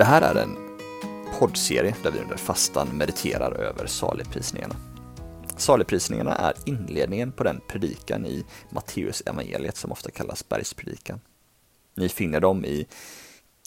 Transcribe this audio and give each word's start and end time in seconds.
Det 0.00 0.04
här 0.04 0.22
är 0.22 0.42
en 0.42 0.56
poddserie 1.38 1.94
där 2.02 2.10
vi 2.10 2.18
under 2.18 2.36
fastan 2.36 2.88
mediterar 2.96 3.52
över 3.52 3.86
saligprisningarna. 3.86 4.76
Saligprisningarna 5.56 6.34
är 6.34 6.54
inledningen 6.66 7.32
på 7.32 7.44
den 7.44 7.60
predikan 7.68 8.26
i 8.26 8.44
Matteus 8.70 9.22
evangeliet 9.26 9.76
som 9.76 9.92
ofta 9.92 10.10
kallas 10.10 10.48
bergspredikan. 10.48 11.20
Ni 11.94 12.08
finner 12.08 12.40
dem 12.40 12.64
i 12.64 12.86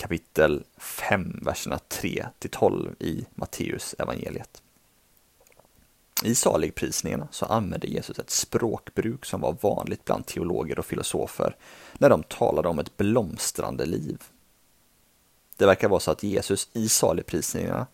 kapitel 0.01 0.63
5, 0.77 1.39
verserna 1.41 1.79
3 1.87 2.25
till 2.39 2.49
12 2.49 2.95
i 2.99 3.25
Matteus 3.35 3.95
evangeliet. 3.99 4.61
I 6.23 6.35
saligprisningarna 6.35 7.27
så 7.31 7.45
använde 7.45 7.87
Jesus 7.87 8.19
ett 8.19 8.29
språkbruk 8.29 9.25
som 9.25 9.41
var 9.41 9.57
vanligt 9.61 10.05
bland 10.05 10.25
teologer 10.25 10.79
och 10.79 10.85
filosofer 10.85 11.55
när 11.93 12.09
de 12.09 12.23
talade 12.23 12.69
om 12.69 12.79
ett 12.79 12.97
blomstrande 12.97 13.85
liv. 13.85 14.23
Det 15.57 15.65
verkar 15.65 15.89
vara 15.89 15.99
så 15.99 16.11
att 16.11 16.23
Jesus 16.23 16.69
i 16.73 16.89
saligprisningarna 16.89 17.87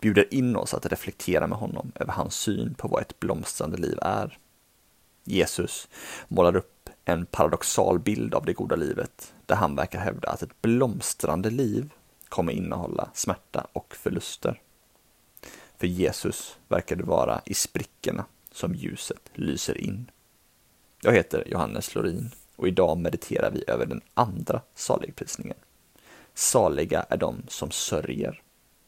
bjuder 0.00 0.34
in 0.34 0.56
oss 0.56 0.74
att 0.74 0.86
reflektera 0.86 1.46
med 1.46 1.58
honom 1.58 1.92
över 1.94 2.12
hans 2.12 2.34
syn 2.34 2.74
på 2.74 2.88
vad 2.88 3.02
ett 3.02 3.20
blomstrande 3.20 3.76
liv 3.76 3.98
är. 4.02 4.38
Jesus 5.24 5.88
målar 6.28 6.56
upp 6.56 6.90
en 7.04 7.26
paradoxal 7.26 7.98
bild 7.98 8.34
av 8.34 8.44
det 8.44 8.52
goda 8.52 8.76
livet 8.76 9.34
där 9.46 9.56
han 9.56 9.76
verkar 9.76 9.98
hävda 9.98 10.28
att 10.28 10.42
ett 10.42 10.62
blomstrande 10.62 11.50
liv 11.50 11.92
kommer 12.28 12.52
innehålla 12.52 13.10
smärta 13.14 13.66
och 13.72 13.96
förluster. 13.96 14.60
För 15.78 15.86
Jesus 15.86 16.58
verkar 16.68 16.96
det 16.96 17.04
vara 17.04 17.40
i 17.44 17.54
sprickorna 17.54 18.24
som 18.52 18.74
ljuset 18.74 19.30
lyser 19.34 19.78
in. 19.78 20.10
Jag 21.00 21.12
heter 21.12 21.44
Johannes 21.46 21.94
Lorin 21.94 22.30
och 22.56 22.68
idag 22.68 22.98
mediterar 22.98 23.50
vi 23.50 23.64
över 23.66 23.86
den 23.86 24.00
andra 24.14 24.60
saligprisningen. 24.74 25.56
Saliga 26.38 27.02
är 27.02 27.16
de 27.16 27.42
som 27.48 27.70
sörjer, 27.70 28.42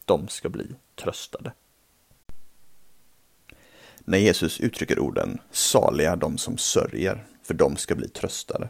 de 0.05 0.28
ska 0.28 0.48
bli 0.48 0.67
tröstade. 0.95 1.53
När 3.98 4.19
Jesus 4.19 4.61
uttrycker 4.61 4.98
orden 4.98 5.39
saliga 5.50 6.17
de 6.17 6.39
som 6.39 6.58
sörjer, 6.58 7.27
för 7.42 7.55
de 7.55 7.77
ska 7.77 7.95
bli 7.95 8.08
tröstade, 8.08 8.69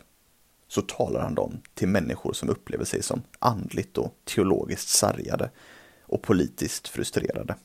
så 0.68 0.82
talar 0.82 1.20
han 1.20 1.34
dem 1.34 1.60
till 1.74 1.88
människor 1.88 2.32
som 2.32 2.48
upplever 2.48 2.84
sig 2.84 3.02
som 3.02 3.22
andligt 3.38 3.98
och 3.98 4.14
teologiskt 4.24 4.88
sargade 4.88 5.50
och 6.02 6.22
politiskt 6.22 6.88
frustrerade. 6.88 7.56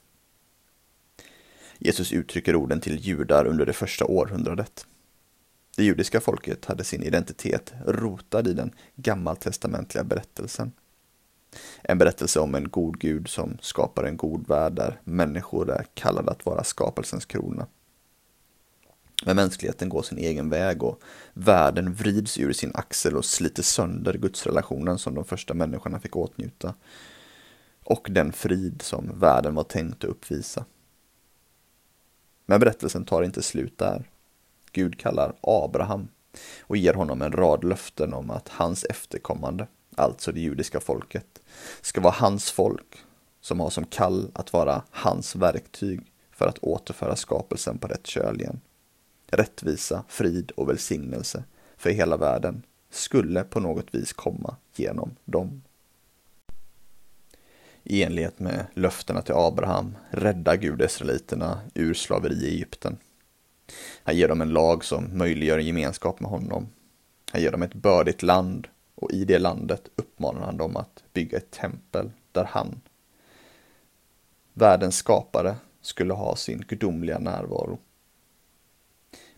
Jesus 1.77 2.11
uttrycker 2.11 2.55
orden 2.55 2.81
till 2.81 2.99
judar 2.99 3.45
under 3.45 3.65
det 3.65 3.73
första 3.73 4.05
århundradet. 4.05 4.87
Det 5.75 5.83
judiska 5.83 6.21
folket 6.21 6.65
hade 6.65 6.83
sin 6.83 7.03
identitet 7.03 7.73
rotad 7.85 8.47
i 8.47 8.53
den 8.53 8.71
gammaltestamentliga 8.95 10.03
berättelsen. 10.03 10.71
En 11.81 11.97
berättelse 11.97 12.39
om 12.39 12.55
en 12.55 12.69
god 12.69 12.99
gud 12.99 13.27
som 13.27 13.57
skapar 13.61 14.03
en 14.03 14.17
god 14.17 14.47
värld 14.47 14.73
där 14.73 14.99
människor 15.03 15.71
är 15.71 15.85
kallade 15.93 16.31
att 16.31 16.45
vara 16.45 16.63
skapelsens 16.63 17.25
krona. 17.25 17.67
Men 19.25 19.35
mänskligheten 19.35 19.89
går 19.89 20.01
sin 20.01 20.17
egen 20.17 20.49
väg 20.49 20.83
och 20.83 21.01
världen 21.33 21.93
vrids 21.93 22.39
ur 22.39 22.53
sin 22.53 22.71
axel 22.73 23.17
och 23.17 23.25
sliter 23.25 23.63
sönder 23.63 24.13
gudsrelationen 24.13 24.97
som 24.97 25.15
de 25.15 25.25
första 25.25 25.53
människorna 25.53 25.99
fick 25.99 26.15
åtnjuta. 26.15 26.73
Och 27.83 28.07
den 28.11 28.31
frid 28.31 28.81
som 28.81 29.19
världen 29.19 29.55
var 29.55 29.63
tänkt 29.63 30.03
att 30.03 30.09
uppvisa. 30.09 30.65
Men 32.45 32.59
berättelsen 32.59 33.05
tar 33.05 33.23
inte 33.23 33.41
slut 33.41 33.77
där. 33.77 34.09
Gud 34.71 34.99
kallar 34.99 35.33
Abraham 35.41 36.07
och 36.61 36.77
ger 36.77 36.93
honom 36.93 37.21
en 37.21 37.31
rad 37.31 37.63
löften 37.63 38.13
om 38.13 38.29
att 38.29 38.49
hans 38.49 38.83
efterkommande, 38.83 39.67
alltså 39.97 40.31
det 40.31 40.39
judiska 40.39 40.79
folket, 40.79 41.41
ska 41.81 42.01
vara 42.01 42.13
hans 42.13 42.51
folk 42.51 42.97
som 43.41 43.59
har 43.59 43.69
som 43.69 43.85
kall 43.85 44.31
att 44.33 44.53
vara 44.53 44.83
hans 44.91 45.35
verktyg 45.35 46.01
för 46.31 46.47
att 46.47 46.59
återföra 46.59 47.15
skapelsen 47.15 47.77
på 47.77 47.87
rätt 47.87 48.07
köl 48.07 48.41
igen. 48.41 48.61
Rättvisa, 49.27 50.03
frid 50.07 50.51
och 50.51 50.69
välsignelse 50.69 51.43
för 51.77 51.89
hela 51.89 52.17
världen 52.17 52.63
skulle 52.89 53.43
på 53.43 53.59
något 53.59 53.95
vis 53.95 54.13
komma 54.13 54.55
genom 54.75 55.15
dem. 55.25 55.61
I 57.83 58.03
enlighet 58.03 58.39
med 58.39 58.65
löftena 58.73 59.21
till 59.21 59.33
Abraham 59.33 59.97
räddar 60.09 60.55
Gud 60.55 60.81
israeliterna 60.81 61.61
ur 61.73 61.93
slaveri 61.93 62.35
i 62.35 62.47
Egypten. 62.47 62.97
Han 64.03 64.17
ger 64.17 64.27
dem 64.27 64.41
en 64.41 64.49
lag 64.49 64.85
som 64.85 65.17
möjliggör 65.17 65.57
en 65.57 65.65
gemenskap 65.65 66.19
med 66.19 66.31
honom. 66.31 66.67
Han 67.31 67.41
ger 67.41 67.51
dem 67.51 67.63
ett 67.63 67.73
bördigt 67.73 68.23
land 68.23 68.67
och 69.03 69.11
i 69.11 69.25
det 69.25 69.39
landet 69.39 69.89
uppmanar 69.95 70.41
han 70.41 70.57
dem 70.57 70.77
att 70.77 71.03
bygga 71.13 71.37
ett 71.37 71.51
tempel 71.51 72.11
där 72.31 72.43
han, 72.43 72.81
världens 74.53 74.95
skapare, 74.95 75.55
skulle 75.81 76.13
ha 76.13 76.35
sin 76.35 76.63
gudomliga 76.67 77.19
närvaro. 77.19 77.79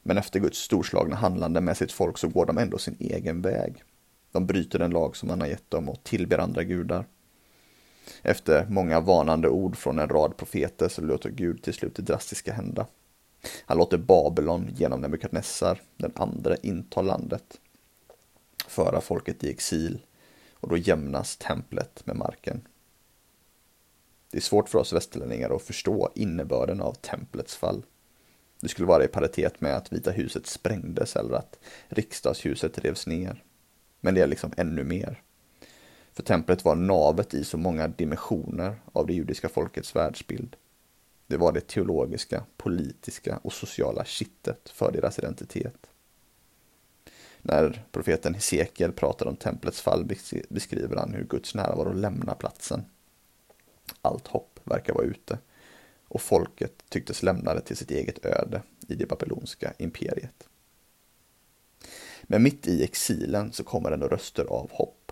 Men 0.03 0.18
efter 0.18 0.40
Guds 0.40 0.58
storslagna 0.58 1.16
handlande 1.16 1.62
med 1.62 1.78
sitt 1.78 1.92
folk 1.92 2.18
så 2.18 2.28
går 2.28 2.46
de 2.46 2.58
ändå 2.58 2.78
sin 2.78 2.98
egen 3.00 3.42
väg. 3.42 3.84
De 4.31 4.46
bryter 4.46 4.80
den 4.80 4.92
lag 4.92 5.16
som 5.16 5.30
han 5.30 5.42
har 5.42 5.48
gett 5.48 5.72
dem 5.72 5.90
och 5.90 6.03
tillber 6.03 6.38
andra 6.38 6.64
gudar. 6.64 7.06
Efter 8.22 8.66
många 8.70 9.00
varnande 9.00 9.50
ord 9.50 9.76
från 9.78 10.00
en 10.00 10.09
rad 10.09 10.38
profeter 10.38 10.90
så 10.90 11.02
låter 11.02 11.30
Gud 11.30 11.64
till 11.64 11.74
slut 11.74 11.96
det 11.96 12.02
drastiska 12.02 12.53
hända. 12.53 12.88
Han 13.66 13.78
låter 13.78 13.97
Babylon 13.97 14.70
genom 14.76 15.02
Nebukadnessar, 15.02 15.82
den 15.97 16.12
andra, 16.16 16.56
inta 16.56 17.02
landet, 17.02 17.59
föra 18.68 19.02
folket 19.02 19.44
i 19.44 19.50
exil 19.50 20.02
och 20.53 20.70
då 20.70 20.78
jämnas 20.78 21.38
templet 21.38 22.06
med 22.06 22.16
marken. 22.16 22.68
Det 24.31 24.38
är 24.38 24.42
svårt 24.42 24.70
för 24.70 24.80
oss 24.80 24.94
västerlänningar 24.94 25.56
att 25.56 25.62
förstå 25.62 26.12
innebörden 26.16 26.81
av 26.81 26.94
templets 26.94 27.56
fall. 27.56 27.84
Det 28.59 28.70
skulle 28.70 28.88
vara 28.88 29.03
i 29.03 29.08
paritet 29.08 29.62
med 29.62 29.76
att 29.76 29.94
Vita 29.94 30.12
huset 30.12 30.48
sprängdes 30.48 31.16
eller 31.16 31.34
att 31.34 31.59
riksdagshuset 31.88 32.80
revs 32.80 33.08
ner. 33.08 33.44
Men 34.02 34.16
det 34.16 34.22
är 34.22 34.28
liksom 34.28 34.53
ännu 34.58 34.84
mer. 34.84 35.22
För 36.14 36.24
templet 36.24 36.66
var 36.66 36.76
navet 36.76 37.34
i 37.34 37.44
så 37.44 37.58
många 37.58 37.88
dimensioner 37.88 38.76
av 38.94 39.08
det 39.08 39.14
judiska 39.14 39.50
folkets 39.50 39.96
världsbild. 39.96 40.56
Det 41.28 41.38
var 41.38 41.52
det 41.52 41.68
teologiska, 41.68 42.46
politiska 42.58 43.40
och 43.44 43.53
sociala 43.53 44.06
kittet 44.06 44.70
för 44.70 44.92
deras 44.92 45.20
identitet. 45.20 45.90
När 47.47 47.85
profeten 47.91 48.33
Hesekiel 48.33 48.91
pratar 48.91 49.25
om 49.25 49.35
templets 49.35 49.81
fall 49.81 50.06
beskriver 50.50 50.95
han 50.95 51.13
hur 51.13 51.23
Guds 51.23 51.56
närvaro 51.56 51.94
lämnar 51.94 52.35
platsen. 52.35 52.85
Allt 54.01 54.28
hopp 54.28 54.59
verkar 54.63 54.94
vara 54.94 55.06
ute 55.06 55.39
och 56.07 56.22
folket 56.22 56.84
tycktes 56.89 57.23
lämna 57.23 57.53
det 57.53 57.61
till 57.61 57.78
sitt 57.78 57.91
eget 57.91 58.25
öde 58.25 58.61
i 58.88 58.95
det 58.95 59.05
babylonska 59.05 59.73
imperiet. 59.78 60.47
Men 62.23 62.44
mitt 62.44 62.67
i 62.67 62.84
exilen 62.84 63.51
så 63.53 63.63
kommer 63.63 63.91
ändå 63.91 64.07
röster 64.07 64.45
av 64.45 64.72
hopp. 64.72 65.11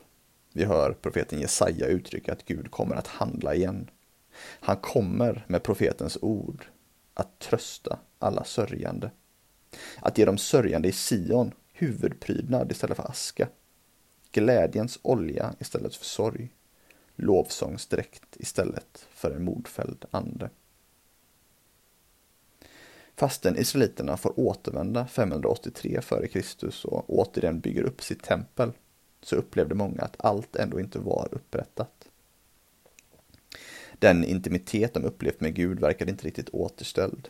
Vi 0.53 0.65
hör 0.65 0.93
profeten 0.93 1.39
Jesaja 1.39 1.87
uttrycka 1.87 2.31
att 2.31 2.45
Gud 2.45 2.71
kommer 2.71 2.95
att 2.95 3.07
handla 3.07 3.55
igen. 3.55 3.89
Han 4.59 4.77
kommer 4.77 5.45
med 5.47 5.63
profetens 5.63 6.17
ord 6.21 6.65
att 7.13 7.39
trösta 7.39 7.99
alla 8.19 8.43
sörjande. 8.43 9.11
Att 9.99 10.17
ge 10.17 10.25
de 10.25 10.37
sörjande 10.37 10.87
i 10.87 10.91
Sion 10.91 11.53
huvudprydnad 11.83 12.71
istället 12.71 12.97
för 12.97 13.09
aska. 13.09 13.47
Glädjens 14.31 14.99
olja 15.01 15.53
istället 15.59 15.95
för 15.95 16.05
sorg. 16.05 16.49
Lovsångsdräkt 17.15 18.35
istället 18.39 19.07
för 19.09 19.31
en 19.31 19.43
mordfälld 19.43 20.05
ande. 20.11 20.49
Fastän 23.15 23.57
israeliterna 23.57 24.17
får 24.17 24.39
återvända 24.39 25.07
583 25.07 25.95
f.Kr. 25.99 26.87
och 26.87 27.05
återigen 27.07 27.59
bygger 27.59 27.83
upp 27.83 28.03
sitt 28.03 28.23
tempel 28.23 28.71
så 29.21 29.35
upplevde 29.35 29.75
många 29.75 30.01
att 30.01 30.15
allt 30.25 30.55
ändå 30.55 30.79
inte 30.79 30.99
var 30.99 31.29
upprättat. 31.31 32.09
Den 33.99 34.23
intimitet 34.23 34.93
de 34.93 35.03
upplevt 35.03 35.41
med 35.41 35.55
Gud 35.55 35.79
verkade 35.79 36.11
inte 36.11 36.27
riktigt 36.27 36.49
återställd. 36.49 37.29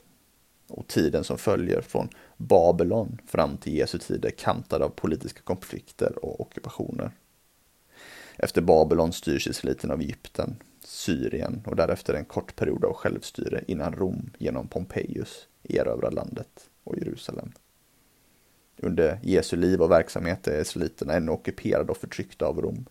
Och 0.68 0.88
tiden 0.88 1.24
som 1.24 1.38
följer 1.38 1.82
från 1.82 2.10
Babylon 2.38 3.22
fram 3.28 3.58
till 3.58 3.74
Jesu 3.74 3.98
tid 3.98 4.26
är 4.26 4.30
kantad 4.30 4.82
av 4.82 4.90
politiska 4.90 5.42
konflikter 5.42 6.26
och 6.26 6.42
ockupationer. 6.42 7.12
Efter 8.38 8.62
Babylon 8.62 9.14
styrs 9.14 9.48
israeliterna 9.48 9.94
av 9.94 10.02
Egypten, 10.02 10.56
Syrien 10.84 11.62
och 11.66 11.76
därefter 11.76 12.14
en 12.14 12.26
kort 12.26 12.56
period 12.56 12.86
av 12.86 12.94
självstyre 12.94 13.64
innan 13.68 13.94
Rom 13.94 14.30
genom 14.38 14.68
Pompejus 14.68 15.48
erövrar 15.64 16.12
landet 16.12 16.70
och 16.84 16.98
Jerusalem. 16.98 17.52
Under 18.78 19.20
Jesu 19.24 19.58
liv 19.58 19.82
och 19.82 19.92
verksamhet 19.92 20.48
är 20.48 20.62
israeliterna 20.62 21.14
ännu 21.14 21.32
ockuperade 21.32 21.92
och 21.92 21.98
förtryckta 21.98 22.46
av 22.46 22.62
Rom. 22.62 22.86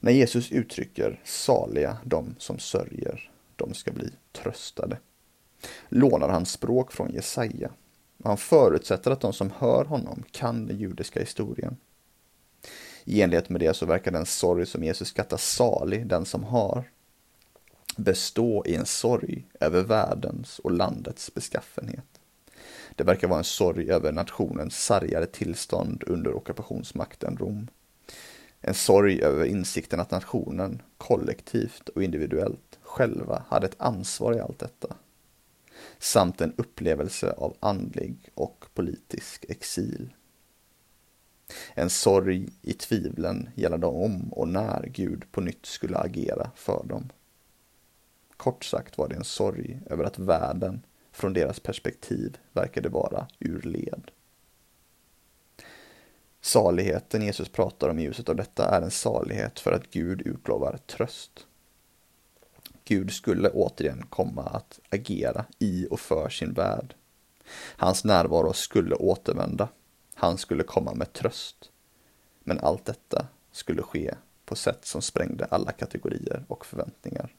När 0.00 0.12
Jesus 0.12 0.52
uttrycker 0.52 1.20
saliga 1.24 1.98
de 2.04 2.34
som 2.38 2.58
sörjer, 2.58 3.30
de 3.56 3.74
ska 3.74 3.92
bli 3.92 4.10
tröstade, 4.32 4.98
lånar 5.88 6.28
han 6.28 6.46
språk 6.46 6.92
från 6.92 7.12
Jesaja. 7.12 7.70
Han 8.24 8.36
förutsätter 8.36 9.10
att 9.10 9.20
de 9.20 9.32
som 9.32 9.50
hör 9.58 9.84
honom 9.84 10.22
kan 10.30 10.66
den 10.66 10.78
judiska 10.78 11.20
historien. 11.20 11.76
I 13.04 13.22
enlighet 13.22 13.48
med 13.48 13.60
det 13.60 13.76
så 13.76 13.86
verkar 13.86 14.10
den 14.10 14.26
sorg 14.26 14.66
som 14.66 14.84
Jesus 14.84 15.08
skattar 15.08 15.36
salig, 15.36 16.06
den 16.06 16.24
som 16.24 16.44
har, 16.44 16.84
bestå 17.96 18.64
i 18.66 18.74
en 18.74 18.86
sorg 18.86 19.46
över 19.60 19.82
världens 19.82 20.58
och 20.58 20.70
landets 20.70 21.34
beskaffenhet. 21.34 22.20
Det 22.94 23.04
verkar 23.04 23.28
vara 23.28 23.38
en 23.38 23.44
sorg 23.44 23.90
över 23.90 24.12
nationens 24.12 24.84
sargade 24.84 25.26
tillstånd 25.26 26.04
under 26.06 26.34
ockupationsmakten 26.34 27.36
Rom. 27.36 27.68
En 28.60 28.74
sorg 28.74 29.22
över 29.22 29.44
insikten 29.44 30.00
att 30.00 30.10
nationen, 30.10 30.82
kollektivt 30.98 31.88
och 31.88 32.02
individuellt, 32.02 32.78
själva 32.82 33.42
hade 33.48 33.66
ett 33.66 33.80
ansvar 33.80 34.34
i 34.34 34.40
allt 34.40 34.58
detta. 34.58 34.96
Samt 35.98 36.40
en 36.40 36.54
upplevelse 36.56 37.32
av 37.32 37.56
andlig 37.60 38.30
och 38.34 38.64
politisk 38.74 39.44
exil. 39.48 40.14
En 41.74 41.90
sorg 41.90 42.48
i 42.62 42.72
tvivlen 42.72 43.50
gällande 43.54 43.86
om 43.86 44.32
och 44.32 44.48
när 44.48 44.86
Gud 44.92 45.24
på 45.32 45.40
nytt 45.40 45.66
skulle 45.66 45.98
agera 45.98 46.50
för 46.54 46.84
dem. 46.84 47.12
Kort 48.36 48.64
sagt 48.64 48.98
var 48.98 49.08
det 49.08 49.14
en 49.14 49.24
sorg 49.24 49.80
över 49.86 50.04
att 50.04 50.18
världen, 50.18 50.82
från 51.12 51.32
deras 51.32 51.60
perspektiv, 51.60 52.38
verkade 52.52 52.88
vara 52.88 53.26
ur 53.38 53.62
led. 53.62 54.10
Saligheten 56.40 57.22
Jesus 57.22 57.48
pratar 57.48 57.88
om 57.88 57.98
i 57.98 58.02
ljuset 58.02 58.28
av 58.28 58.36
detta 58.36 58.68
är 58.68 58.82
en 58.82 58.90
salighet 58.90 59.60
för 59.60 59.72
att 59.72 59.90
Gud 59.90 60.22
utlovar 60.22 60.78
tröst. 60.86 61.46
Gud 62.88 63.12
skulle 63.12 63.50
återigen 63.50 64.06
komma 64.06 64.42
att 64.42 64.80
agera 64.90 65.44
i 65.58 65.86
och 65.90 66.00
för 66.00 66.28
sin 66.28 66.52
värld. 66.52 66.94
Hans 67.76 68.04
närvaro 68.04 68.52
skulle 68.52 68.94
återvända. 68.94 69.68
Han 70.14 70.38
skulle 70.38 70.62
komma 70.62 70.94
med 70.94 71.12
tröst. 71.12 71.70
Men 72.44 72.58
allt 72.58 72.84
detta 72.84 73.26
skulle 73.52 73.82
ske 73.82 74.14
på 74.44 74.56
sätt 74.56 74.84
som 74.84 75.02
sprängde 75.02 75.44
alla 75.44 75.72
kategorier 75.72 76.44
och 76.48 76.66
förväntningar. 76.66 77.34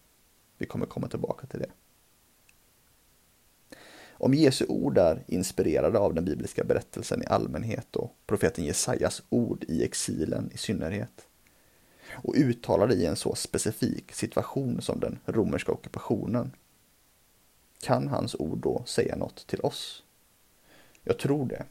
Vi 0.57 0.65
kommer 0.65 0.85
komma 0.85 1.07
tillbaka 1.07 1.47
till 1.47 1.59
det. 1.59 1.71
Om 4.09 4.33
Jesu 4.33 4.65
ord 4.65 4.97
är 4.97 5.23
inspirerade 5.27 5.99
av 5.99 6.13
den 6.13 6.25
bibliska 6.25 6.63
berättelsen 6.63 7.23
i 7.23 7.25
allmänhet 7.25 7.95
och 7.95 8.17
profeten 8.25 8.65
Jesajas 8.65 9.23
ord 9.29 9.65
i 9.67 9.83
exilen 9.83 10.51
i 10.53 10.57
synnerhet 10.57 11.27
och 12.23 12.35
uttalade 12.37 12.93
i 12.93 13.05
en 13.05 13.15
så 13.15 13.35
specifik 13.35 14.11
situation 14.11 14.81
som 14.81 14.99
den 14.99 15.19
romerska 15.25 15.71
ockupationen 15.71 16.51
kan 17.81 18.07
hans 18.07 18.35
ord 18.35 18.57
då 18.57 18.83
säga 18.85 19.15
något 19.15 19.47
till 19.47 19.59
oss? 19.61 20.03
Jag 21.03 21.19
tror 21.19 21.45
det. 21.45 21.65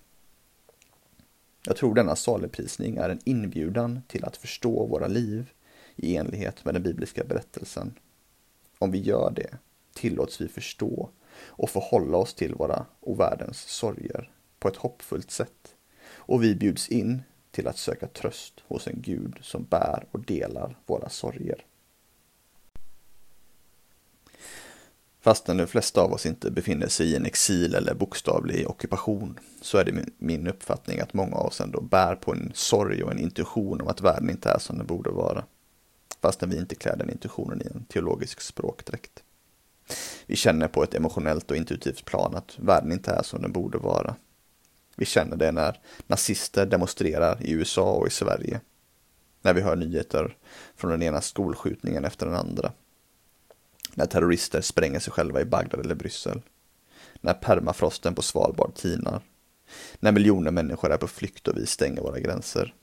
Jag 1.66 1.76
tror 1.76 1.94
denna 1.94 2.16
saligprisning 2.16 2.96
är 2.96 3.10
en 3.10 3.20
inbjudan 3.24 4.02
till 4.06 4.24
att 4.24 4.36
förstå 4.36 4.86
våra 4.86 5.06
liv 5.06 5.50
i 5.96 6.16
enlighet 6.16 6.64
med 6.64 6.74
den 6.74 6.82
bibliska 6.82 7.24
berättelsen. 7.24 7.98
Om 8.78 8.90
vi 8.90 8.98
gör 8.98 9.32
det 9.36 9.58
tillåts 9.94 10.40
vi 10.40 10.48
förstå 10.48 11.10
och 11.38 11.70
förhålla 11.70 12.18
oss 12.18 12.34
till 12.34 12.54
våra 12.54 12.86
och 13.00 13.20
världens 13.20 13.58
sorger 13.58 14.30
på 14.58 14.68
ett 14.68 14.76
hoppfullt 14.76 15.30
sätt. 15.30 15.74
Och 16.08 16.42
vi 16.42 16.54
bjuds 16.54 16.88
in 16.88 17.22
till 17.56 17.68
att 17.68 17.78
söka 17.78 18.06
tröst 18.06 18.54
hos 18.68 18.86
en 18.86 19.02
Gud 19.02 19.38
som 19.42 19.64
bär 19.64 20.06
och 20.10 20.20
delar 20.20 20.78
våra 20.86 21.08
sorger. 21.08 21.64
Fastän 25.20 25.56
de 25.56 25.66
flesta 25.66 26.00
av 26.00 26.12
oss 26.12 26.26
inte 26.26 26.50
befinner 26.50 26.88
sig 26.88 27.06
i 27.06 27.16
en 27.16 27.26
exil 27.26 27.74
eller 27.74 27.94
bokstavlig 27.94 28.68
ockupation 28.70 29.38
så 29.60 29.78
är 29.78 29.84
det 29.84 30.04
min 30.18 30.46
uppfattning 30.46 31.00
att 31.00 31.14
många 31.14 31.36
av 31.36 31.46
oss 31.46 31.60
ändå 31.60 31.80
bär 31.80 32.14
på 32.14 32.32
en 32.32 32.52
sorg 32.54 33.02
och 33.02 33.12
en 33.12 33.18
intuition 33.18 33.80
om 33.80 33.88
att 33.88 34.00
världen 34.00 34.30
inte 34.30 34.50
är 34.50 34.58
som 34.58 34.78
den 34.78 34.86
borde 34.86 35.10
vara. 35.10 35.44
Fastän 36.22 36.50
vi 36.50 36.58
inte 36.58 36.74
klär 36.74 36.96
den 36.96 37.10
intuitionen 37.10 37.62
i 37.62 37.66
en 37.74 37.84
teologisk 37.84 38.40
språkdräkt. 38.40 39.22
Vi 40.26 40.36
känner 40.36 40.68
på 40.68 40.82
ett 40.82 40.94
emotionellt 40.94 41.50
och 41.50 41.56
intuitivt 41.56 42.04
plan 42.04 42.34
att 42.34 42.58
världen 42.58 42.92
inte 42.92 43.10
är 43.10 43.22
som 43.22 43.42
den 43.42 43.52
borde 43.52 43.78
vara. 43.78 44.16
Vi 44.96 45.04
känner 45.04 45.36
det 45.36 45.52
när 45.52 45.80
nazister 46.06 46.66
demonstrerar 46.66 47.42
i 47.42 47.52
USA 47.52 47.92
och 47.92 48.06
i 48.06 48.10
Sverige. 48.10 48.60
När 49.42 49.54
vi 49.54 49.60
hör 49.60 49.76
nyheter 49.76 50.36
från 50.76 50.90
den 50.90 51.02
ena 51.02 51.20
skolskjutningen 51.20 52.04
efter 52.04 52.26
den 52.26 52.34
andra. 52.34 52.72
När 53.94 54.06
terrorister 54.06 54.60
spränger 54.60 55.00
sig 55.00 55.12
själva 55.12 55.40
i 55.40 55.44
Bagdad 55.44 55.80
eller 55.80 55.94
Bryssel. 55.94 56.42
När 57.20 57.34
permafrosten 57.34 58.14
på 58.14 58.22
Svalbard 58.22 58.74
tinar. 58.74 59.22
När 60.00 60.12
miljoner 60.12 60.50
människor 60.50 60.92
är 60.92 60.96
på 60.96 61.08
flykt 61.08 61.48
och 61.48 61.56
vi 61.56 61.66
stänger 61.66 62.02
våra 62.02 62.20
gränser. 62.20 62.74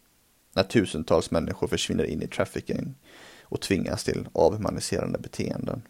När 0.53 0.63
tusentals 0.63 1.31
människor 1.31 1.67
försvinner 1.67 2.03
in 2.03 2.21
i 2.21 2.27
trafficking 2.27 2.95
och 3.41 3.61
tvingas 3.61 4.03
till 4.03 4.27
avhumaniserande 4.33 5.19
beteenden 5.19 5.81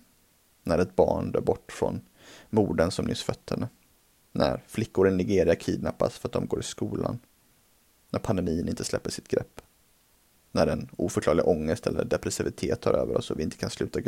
när 0.63 0.77
ett 0.77 0.95
barn 0.95 1.31
dör 1.31 1.41
bort 1.41 1.71
från 1.71 2.01
morden 2.49 2.91
som 2.91 3.05
nyss 3.05 3.23
fött 3.23 3.49
henne. 3.49 3.69
När 4.35 4.63
flickor 4.67 5.07
i 5.07 5.11
Nigeria 5.11 5.55
kidnappas 5.55 6.17
för 6.17 6.27
att 6.27 6.33
de 6.33 6.47
går 6.47 6.59
i 6.59 6.63
skolan. 6.63 7.19
När 8.09 8.19
pandemin 8.19 8.67
inte 8.67 8.83
släpper 8.83 9.11
sitt 9.11 9.27
grepp. 9.27 9.61
När 10.51 10.67
en 10.67 10.89
oförklarlig 10.97 11.47
ångest 11.47 11.87
eller 11.87 12.05
depressivitet 12.05 12.81
tar 12.81 12.93
över 12.93 13.17
oss 13.17 13.31
och 13.31 13.39
vi 13.39 13.43
inte 13.43 13.57
kan 13.57 13.69
sluta 13.69 13.99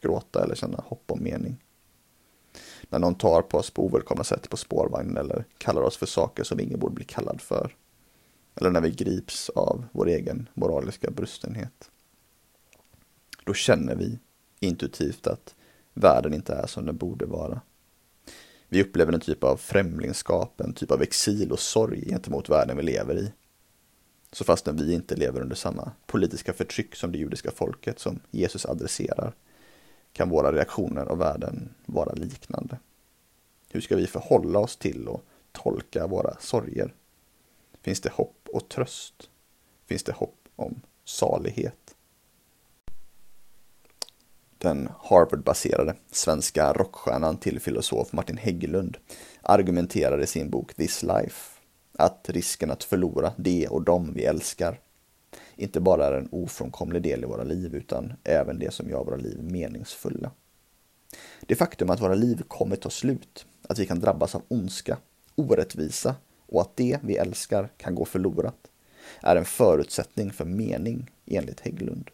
gråta 0.00 0.44
eller 0.44 0.54
känna 0.54 0.84
hopp 0.86 1.10
om 1.10 1.22
mening. 1.22 1.56
När 2.88 2.98
någon 2.98 3.14
tar 3.14 3.42
på 3.42 3.58
oss 3.58 3.70
på 3.70 3.84
ovälkomna 3.84 4.24
sätt 4.24 4.50
på 4.50 4.56
spårvagnen 4.56 5.16
eller 5.16 5.44
kallar 5.58 5.82
oss 5.82 5.96
för 5.96 6.06
saker 6.06 6.44
som 6.44 6.60
ingen 6.60 6.80
borde 6.80 6.94
bli 6.94 7.04
kallad 7.04 7.40
för. 7.40 7.76
Eller 8.54 8.70
när 8.70 8.80
vi 8.80 8.90
grips 8.90 9.48
av 9.48 9.84
vår 9.92 10.08
egen 10.08 10.48
moraliska 10.54 11.10
brustenhet. 11.10 11.90
Då 13.44 13.54
känner 13.54 13.96
vi 13.96 14.18
intuitivt 14.60 15.26
att 15.26 15.54
världen 15.94 16.34
inte 16.34 16.54
är 16.54 16.66
som 16.66 16.86
den 16.86 16.96
borde 16.96 17.26
vara. 17.26 17.60
Vi 18.72 18.82
upplever 18.82 19.12
en 19.12 19.20
typ 19.20 19.44
av 19.44 19.56
främlingskap, 19.56 20.60
en 20.60 20.72
typ 20.72 20.90
av 20.90 21.02
exil 21.02 21.52
och 21.52 21.58
sorg 21.58 22.08
gentemot 22.08 22.48
världen 22.48 22.76
vi 22.76 22.82
lever 22.82 23.18
i. 23.18 23.32
Så 24.32 24.44
fastän 24.44 24.76
vi 24.76 24.94
inte 24.94 25.16
lever 25.16 25.40
under 25.40 25.56
samma 25.56 25.92
politiska 26.06 26.52
förtryck 26.52 26.94
som 26.94 27.12
det 27.12 27.18
judiska 27.18 27.50
folket 27.50 27.98
som 27.98 28.20
Jesus 28.30 28.66
adresserar, 28.66 29.32
kan 30.12 30.28
våra 30.28 30.52
reaktioner 30.52 31.06
av 31.06 31.18
världen 31.18 31.74
vara 31.86 32.12
liknande. 32.12 32.78
Hur 33.68 33.80
ska 33.80 33.96
vi 33.96 34.06
förhålla 34.06 34.58
oss 34.58 34.76
till 34.76 35.08
och 35.08 35.24
tolka 35.52 36.06
våra 36.06 36.36
sorger? 36.40 36.94
Finns 37.82 38.00
det 38.00 38.12
hopp 38.12 38.48
och 38.52 38.68
tröst? 38.68 39.30
Finns 39.86 40.02
det 40.02 40.12
hopp 40.12 40.48
om 40.56 40.80
salighet? 41.04 41.81
Den 44.62 44.88
Harvard-baserade 45.00 45.94
svenska 46.10 46.72
rockstjärnan 46.72 47.36
till 47.36 47.60
filosof 47.60 48.12
Martin 48.12 48.36
Hägglund 48.36 48.96
argumenterar 49.42 50.20
i 50.22 50.26
sin 50.26 50.50
bok 50.50 50.74
This 50.74 51.02
Life 51.02 51.60
att 51.98 52.28
risken 52.28 52.70
att 52.70 52.84
förlora 52.84 53.32
det 53.36 53.68
och 53.68 53.82
dem 53.82 54.12
vi 54.14 54.24
älskar 54.24 54.80
inte 55.56 55.80
bara 55.80 56.06
är 56.06 56.12
en 56.12 56.28
ofrånkomlig 56.32 57.02
del 57.02 57.22
i 57.22 57.26
våra 57.26 57.44
liv 57.44 57.74
utan 57.74 58.12
även 58.24 58.58
det 58.58 58.74
som 58.74 58.90
gör 58.90 59.04
våra 59.04 59.16
liv 59.16 59.42
meningsfulla. 59.42 60.30
Det 61.40 61.54
faktum 61.54 61.90
att 61.90 62.00
våra 62.00 62.14
liv 62.14 62.42
kommer 62.48 62.76
ta 62.76 62.90
slut, 62.90 63.46
att 63.68 63.78
vi 63.78 63.86
kan 63.86 64.00
drabbas 64.00 64.34
av 64.34 64.42
ondska, 64.48 64.98
orättvisa 65.34 66.14
och 66.46 66.60
att 66.60 66.76
det 66.76 66.98
vi 67.02 67.16
älskar 67.16 67.68
kan 67.76 67.94
gå 67.94 68.04
förlorat 68.04 68.70
är 69.22 69.36
en 69.36 69.44
förutsättning 69.44 70.30
för 70.30 70.44
mening 70.44 71.10
enligt 71.26 71.60
Hägglund. 71.60 72.10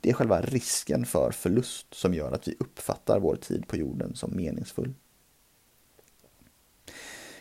Det 0.00 0.10
är 0.10 0.14
själva 0.14 0.40
risken 0.40 1.06
för 1.06 1.30
förlust 1.30 1.94
som 1.94 2.14
gör 2.14 2.32
att 2.32 2.48
vi 2.48 2.56
uppfattar 2.58 3.20
vår 3.20 3.36
tid 3.36 3.68
på 3.68 3.76
jorden 3.76 4.14
som 4.14 4.36
meningsfull. 4.36 4.94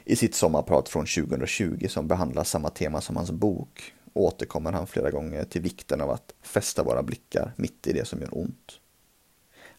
I 0.03 0.15
sitt 0.15 0.36
sommarprat 0.36 0.89
från 0.89 1.06
2020 1.06 1.88
som 1.89 2.08
behandlar 2.08 2.44
samma 2.44 2.70
tema 2.70 3.01
som 3.01 3.15
hans 3.15 3.32
bok 3.32 3.94
återkommer 4.13 4.72
han 4.72 4.88
flera 4.88 5.12
gånger 5.12 5.44
till 5.44 5.62
vikten 5.62 6.01
av 6.01 6.10
att 6.10 6.34
fästa 6.41 6.84
våra 6.84 7.03
blickar 7.03 7.53
mitt 7.56 7.88
i 7.88 7.94
det 7.94 8.08
som 8.08 8.22
gör 8.22 8.38
ont. 8.38 8.79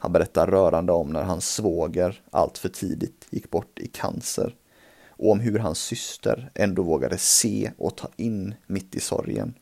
Han 0.01 0.13
berättar 0.13 0.47
rörande 0.47 0.93
om 0.93 1.13
när 1.13 1.23
hans 1.23 1.55
svåger 1.55 2.23
allt 2.31 2.59
för 2.59 2.69
tidigt 2.69 3.27
gick 3.31 3.51
bort 3.51 3.79
i 3.79 3.87
cancer 3.87 4.55
och 5.09 5.33
om 5.33 5.41
hur 5.41 5.59
hans 5.59 5.79
syster 5.79 6.51
ändå 6.55 6.83
vågade 6.83 7.19
se 7.19 7.73
och 7.79 7.97
ta 7.97 8.09
in 8.17 8.55
mitt 8.67 8.95
i 8.95 9.01
sorgen 9.01 9.55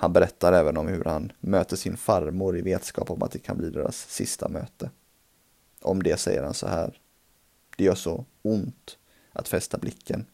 han 0.00 0.12
berättar 0.12 0.52
även 0.52 0.76
om 0.76 0.88
hur 0.88 1.04
han 1.04 1.32
möter 1.40 1.76
sin 1.76 1.96
farmor 1.96 2.58
i 2.58 2.62
vetskap 2.62 3.10
om 3.10 3.22
att 3.22 3.30
det 3.30 3.38
kan 3.38 3.58
bli 3.58 3.70
deras 3.70 3.96
sista 3.96 4.48
möte. 4.48 4.90
Om 5.80 6.02
det 6.02 6.16
säger 6.16 6.42
han 6.42 6.54
så 6.54 6.66
här. 6.66 7.00
Det 7.76 7.84
gör 7.84 7.94
så 7.94 8.24
ont 8.42 8.98
att 9.32 9.48
fästa 9.48 9.78
blicken. 9.78 10.26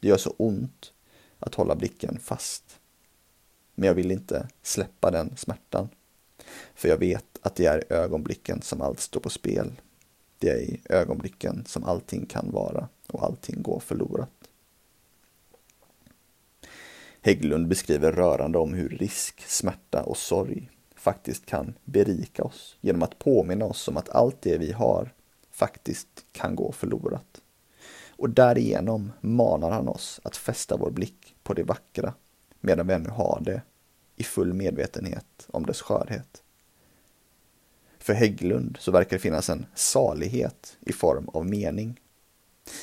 Det 0.00 0.08
gör 0.08 0.16
så 0.16 0.34
ont 0.36 0.92
att 1.38 1.54
hålla 1.54 1.74
blicken 1.74 2.18
fast. 2.18 2.80
Men 3.74 3.86
jag 3.86 3.94
vill 3.94 4.10
inte 4.10 4.48
släppa 4.62 5.10
den 5.10 5.36
smärtan. 5.36 5.88
För 6.74 6.88
jag 6.88 6.98
vet 6.98 7.38
att 7.42 7.56
det 7.56 7.66
är 7.66 7.78
i 7.78 7.94
ögonblicken 7.94 8.62
som 8.62 8.80
allt 8.80 9.00
står 9.00 9.20
på 9.20 9.30
spel. 9.30 9.80
Det 10.38 10.50
är 10.50 10.60
i 10.60 10.80
ögonblicken 10.84 11.64
som 11.66 11.84
allting 11.84 12.26
kan 12.26 12.50
vara 12.50 12.88
och 13.06 13.24
allting 13.24 13.62
går 13.62 13.80
förlorat. 13.80 14.43
Hägglund 17.26 17.68
beskriver 17.68 18.12
rörande 18.12 18.58
om 18.58 18.74
hur 18.74 18.88
risk, 18.88 19.44
smärta 19.46 20.02
och 20.02 20.16
sorg 20.16 20.70
faktiskt 20.96 21.46
kan 21.46 21.74
berika 21.84 22.44
oss 22.44 22.76
genom 22.80 23.02
att 23.02 23.18
påminna 23.18 23.64
oss 23.64 23.88
om 23.88 23.96
att 23.96 24.08
allt 24.08 24.42
det 24.42 24.58
vi 24.58 24.72
har 24.72 25.14
faktiskt 25.50 26.08
kan 26.32 26.56
gå 26.56 26.72
förlorat. 26.72 27.42
Och 28.08 28.30
därigenom 28.30 29.12
manar 29.20 29.70
han 29.70 29.88
oss 29.88 30.20
att 30.24 30.36
fästa 30.36 30.76
vår 30.76 30.90
blick 30.90 31.36
på 31.42 31.54
det 31.54 31.62
vackra 31.62 32.14
medan 32.60 32.86
vi 32.86 32.94
ännu 32.94 33.08
har 33.08 33.40
det 33.44 33.62
i 34.16 34.24
full 34.24 34.54
medvetenhet 34.54 35.46
om 35.46 35.66
dess 35.66 35.80
skörhet. 35.80 36.42
För 37.98 38.12
Hägglund 38.12 38.76
så 38.80 38.90
verkar 38.90 39.16
det 39.16 39.22
finnas 39.22 39.50
en 39.50 39.66
salighet 39.74 40.76
i 40.80 40.92
form 40.92 41.28
av 41.28 41.46
mening. 41.46 42.00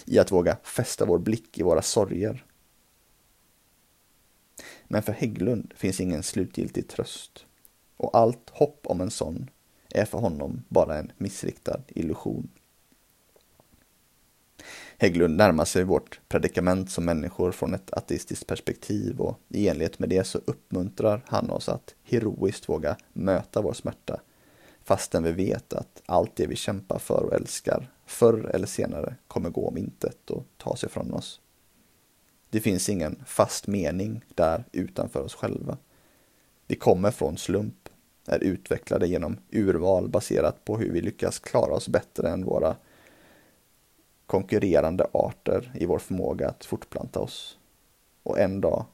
I 0.06 0.20
att 0.20 0.32
våga 0.32 0.58
fästa 0.64 1.06
vår 1.06 1.20
blick 1.20 1.58
i 1.58 1.64
våra 1.64 1.82
sorger. 1.82 2.46
Men 4.92 5.04
för 5.04 5.14
Hägglund 5.14 5.74
finns 5.76 6.00
ingen 6.00 6.24
slutgiltig 6.24 6.88
tröst. 6.88 7.46
Och 7.98 8.18
allt 8.18 8.50
hopp 8.50 8.80
om 8.84 9.02
en 9.02 9.12
sån 9.12 9.50
är 9.90 10.06
för 10.06 10.18
honom 10.18 10.64
bara 10.70 10.98
en 10.98 11.12
missriktad 11.18 11.82
illusion. 11.88 12.50
Hägglund 14.98 15.38
närmar 15.38 15.66
sig 15.66 15.84
vårt 15.84 16.20
predikament 16.28 16.92
som 16.92 17.06
människor 17.06 17.52
från 17.52 17.74
ett 17.74 17.94
ateistiskt 17.94 18.48
perspektiv 18.48 19.22
och 19.22 19.40
i 19.50 19.68
enlighet 19.68 20.00
med 20.00 20.10
det 20.10 20.24
så 20.24 20.40
uppmuntrar 20.46 21.22
han 21.28 21.50
oss 21.50 21.70
att 21.70 21.96
heroiskt 22.04 22.70
våga 22.70 22.98
möta 23.14 23.62
vår 23.62 23.74
smärta 23.74 24.22
fastän 24.84 25.24
vi 25.24 25.32
vet 25.32 25.74
att 25.74 26.02
allt 26.06 26.36
det 26.36 26.48
vi 26.48 26.56
kämpar 26.56 27.00
för 27.00 27.24
och 27.24 27.34
älskar 27.34 27.92
förr 28.06 28.52
eller 28.54 28.68
senare 28.68 29.16
kommer 29.28 29.50
gå 29.50 29.68
om 29.68 29.78
intet 29.78 30.30
och 30.30 30.46
tas 30.58 30.84
ifrån 30.84 31.14
oss. 31.14 31.42
Det 32.52 32.60
finns 32.60 32.90
ingen 32.90 33.24
fast 33.26 33.68
mening 33.68 34.24
där 34.36 34.64
utanför 34.72 35.22
oss 35.22 35.36
själva. 35.36 35.78
Vi 36.68 36.76
kommer 36.76 37.12
från 37.12 37.38
slump, 37.38 37.90
är 38.26 38.40
utvecklade 38.40 39.08
genom 39.08 39.38
urval 39.52 40.10
baserat 40.10 40.66
på 40.66 40.78
hur 40.78 40.92
vi 40.92 41.02
lyckas 41.02 41.40
klara 41.40 41.74
oss 41.74 41.88
bättre 41.88 42.30
än 42.30 42.46
våra 42.46 42.76
konkurrerande 44.26 45.08
arter 45.12 45.72
i 45.76 45.86
vår 45.86 46.00
förmåga 46.00 46.50
att 46.50 46.66
fortplanta 46.66 47.20
oss. 47.20 47.58
Och 48.24 48.40
en 48.40 48.62
dag 48.62 48.86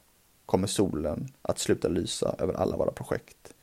kommer 0.46 0.68
solen 0.68 1.28
att 1.42 1.60
sluta 1.60 1.88
lysa 1.88 2.36
över 2.40 2.54
alla 2.54 2.78
våra 2.78 2.92
projekt 2.92 3.54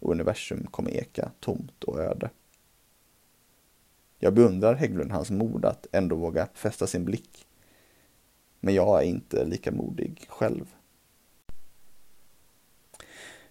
och 0.00 0.12
universum 0.12 0.66
kommer 0.70 0.90
eka 0.90 1.30
tomt 1.40 1.84
och 1.84 2.00
öde. 2.00 2.30
Jag 4.18 4.34
beundrar 4.34 4.74
Hägglund 4.74 5.12
hans 5.12 5.30
mod 5.30 5.64
att 5.64 5.86
ändå 5.92 6.16
våga 6.16 6.48
fästa 6.54 6.86
sin 6.86 7.04
blick. 7.04 7.46
Men 8.64 8.74
jag 8.74 9.02
är 9.02 9.06
inte 9.06 9.44
lika 9.44 9.70
modig 9.70 10.26
själv. 10.28 10.74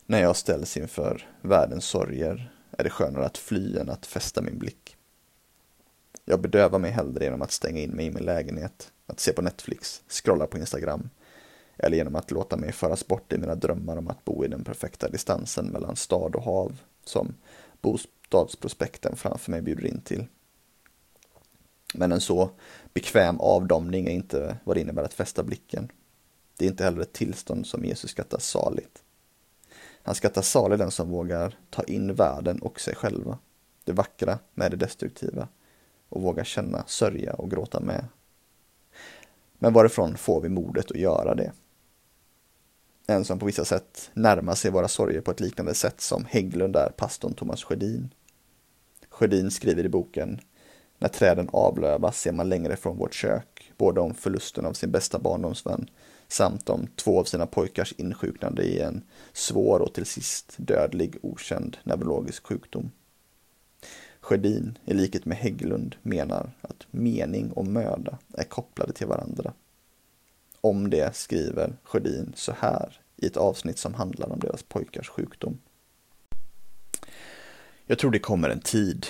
När 0.05 0.21
jag 0.21 0.35
ställs 0.35 0.77
inför 0.77 1.27
världens 1.41 1.85
sorger 1.85 2.51
är 2.71 2.83
det 2.83 2.89
skönare 2.89 3.25
att 3.25 3.37
fly 3.37 3.77
än 3.77 3.89
att 3.89 4.05
fästa 4.05 4.41
min 4.41 4.59
blick. 4.59 4.97
Jag 6.25 6.41
bedövar 6.41 6.79
mig 6.79 6.91
hellre 6.91 7.23
genom 7.23 7.41
att 7.41 7.51
stänga 7.51 7.79
in 7.79 7.91
mig 7.91 8.05
i 8.05 8.11
min 8.11 8.23
lägenhet, 8.23 8.91
att 9.05 9.19
se 9.19 9.33
på 9.33 9.41
Netflix, 9.41 10.03
scrolla 10.07 10.47
på 10.47 10.57
Instagram 10.57 11.09
eller 11.77 11.97
genom 11.97 12.15
att 12.15 12.31
låta 12.31 12.57
mig 12.57 12.71
föras 12.71 13.07
bort 13.07 13.33
i 13.33 13.37
mina 13.37 13.55
drömmar 13.55 13.97
om 13.97 14.07
att 14.07 14.25
bo 14.25 14.45
i 14.45 14.47
den 14.47 14.63
perfekta 14.63 15.09
distansen 15.09 15.65
mellan 15.65 15.95
stad 15.95 16.35
och 16.35 16.43
hav 16.43 16.81
som 17.03 17.35
bostadsprospekten 17.81 19.15
framför 19.15 19.51
mig 19.51 19.61
bjuder 19.61 19.85
in 19.85 20.01
till. 20.01 20.25
Men 21.93 22.11
en 22.11 22.21
så 22.21 22.49
bekväm 22.93 23.39
avdomning 23.39 24.07
är 24.07 24.11
inte 24.11 24.57
vad 24.63 24.75
det 24.75 24.81
innebär 24.81 25.03
att 25.03 25.13
fästa 25.13 25.43
blicken. 25.43 25.91
Det 26.57 26.65
är 26.65 26.69
inte 26.69 26.83
heller 26.83 27.01
ett 27.01 27.13
tillstånd 27.13 27.67
som 27.67 27.85
Jesus 27.85 28.11
skattar 28.11 28.39
saligt. 28.39 29.03
Han 30.03 30.15
skattar 30.15 30.41
salig 30.41 30.79
den 30.79 30.91
som 30.91 31.09
vågar 31.09 31.57
ta 31.69 31.83
in 31.83 32.13
världen 32.13 32.61
och 32.61 32.79
sig 32.79 32.95
själva, 32.95 33.37
det 33.83 33.91
vackra 33.91 34.39
med 34.53 34.71
det 34.71 34.77
destruktiva 34.77 35.47
och 36.09 36.21
vågar 36.21 36.43
känna, 36.43 36.83
sörja 36.87 37.33
och 37.33 37.51
gråta 37.51 37.79
med. 37.79 38.05
Men 39.59 39.73
varifrån 39.73 40.17
får 40.17 40.41
vi 40.41 40.49
modet 40.49 40.91
att 40.91 40.97
göra 40.97 41.35
det? 41.35 41.51
En 43.07 43.25
som 43.25 43.39
på 43.39 43.45
vissa 43.45 43.65
sätt 43.65 44.11
närmar 44.13 44.55
sig 44.55 44.71
våra 44.71 44.87
sorger 44.87 45.21
på 45.21 45.31
ett 45.31 45.39
liknande 45.39 45.73
sätt 45.73 46.01
som 46.01 46.25
Hägglund 46.25 46.75
är 46.75 46.89
pastorn 46.97 47.33
Thomas 47.33 47.63
Sjödin. 47.63 48.13
Sjödin 49.09 49.51
skriver 49.51 49.85
i 49.85 49.89
boken 49.89 50.39
när 51.01 51.09
träden 51.09 51.49
avlövas 51.53 52.19
ser 52.19 52.31
man 52.31 52.49
längre 52.49 52.75
från 52.75 52.97
vårt 52.97 53.13
kök, 53.13 53.71
både 53.77 54.01
om 54.01 54.13
förlusten 54.13 54.65
av 54.65 54.73
sin 54.73 54.91
bästa 54.91 55.19
barndomsvän 55.19 55.89
samt 56.27 56.69
om 56.69 56.87
två 56.95 57.19
av 57.19 57.23
sina 57.23 57.45
pojkars 57.45 57.93
insjuknande 57.97 58.63
i 58.63 58.79
en 58.79 59.03
svår 59.33 59.79
och 59.79 59.93
till 59.93 60.05
sist 60.05 60.53
dödlig 60.57 61.17
okänd 61.21 61.77
neurologisk 61.83 62.47
sjukdom. 62.47 62.91
Sjödin, 64.19 64.77
i 64.85 64.93
likhet 64.93 65.25
med 65.25 65.37
Hägglund, 65.37 65.95
menar 66.01 66.51
att 66.61 66.87
mening 66.91 67.51
och 67.51 67.65
möda 67.65 68.17
är 68.33 68.43
kopplade 68.43 68.93
till 68.93 69.07
varandra. 69.07 69.53
Om 70.61 70.89
det 70.89 71.15
skriver 71.15 71.77
Sjödin 71.83 72.33
så 72.35 72.53
här 72.59 73.01
i 73.17 73.25
ett 73.25 73.37
avsnitt 73.37 73.77
som 73.77 73.93
handlar 73.93 74.31
om 74.31 74.39
deras 74.39 74.63
pojkars 74.63 75.09
sjukdom. 75.09 75.59
Jag 77.85 77.99
tror 77.99 78.11
det 78.11 78.19
kommer 78.19 78.49
en 78.49 78.61
tid 78.61 79.07